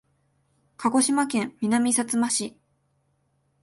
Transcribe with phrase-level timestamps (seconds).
[0.77, 2.57] 鹿児島県南さつま市